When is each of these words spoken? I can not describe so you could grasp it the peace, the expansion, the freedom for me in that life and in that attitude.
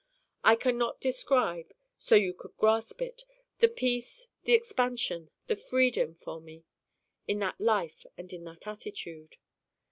I 0.43 0.55
can 0.55 0.79
not 0.79 0.99
describe 0.99 1.75
so 1.99 2.15
you 2.15 2.33
could 2.33 2.57
grasp 2.57 3.03
it 3.03 3.23
the 3.59 3.67
peace, 3.67 4.29
the 4.45 4.53
expansion, 4.53 5.29
the 5.45 5.55
freedom 5.55 6.15
for 6.15 6.41
me 6.41 6.63
in 7.27 7.37
that 7.37 7.61
life 7.61 8.07
and 8.17 8.33
in 8.33 8.43
that 8.45 8.65
attitude. 8.65 9.37